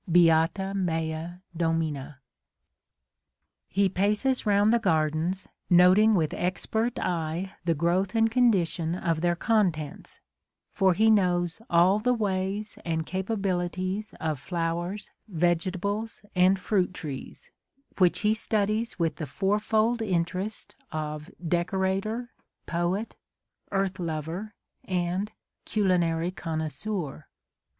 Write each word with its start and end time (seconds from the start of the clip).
Beata 0.11 0.73
mea 0.73 1.41
Domina!... 1.55 2.21
He 3.67 3.87
paces 3.87 4.47
round 4.47 4.73
the 4.73 4.79
gardens, 4.79 5.47
noting 5.69 6.15
with 6.15 6.33
expert 6.33 6.97
eye 6.97 7.53
the 7.65 7.75
growth 7.75 8.15
and 8.15 8.31
condition 8.31 8.95
of 8.95 9.21
their 9.21 9.35
contents: 9.35 10.19
for 10.73 10.93
he 10.93 11.11
knows 11.11 11.61
"all 11.69 11.99
the 11.99 12.15
ways 12.15 12.79
and 12.83 13.05
capabilities 13.05 14.15
of 14.19 14.39
flowers, 14.39 15.11
vegetables 15.27 16.23
and 16.33 16.59
fruit 16.59 16.95
trees," 16.95 17.51
which 17.99 18.21
he 18.21 18.33
studies 18.33 18.97
with 18.97 19.17
the 19.17 19.27
fourfold 19.27 20.01
A 20.01 20.05
DAY 20.05 20.05
WITH 20.05 20.09
WILLIAM 20.09 20.13
MORRIS. 20.17 20.19
interest 20.19 20.75
of 20.91 21.29
decorator, 21.47 22.31
poet, 22.65 23.15
earth 23.71 23.99
lover 23.99 24.55
and 24.83 25.31
culinary 25.65 26.31
connoisseur. 26.31 27.25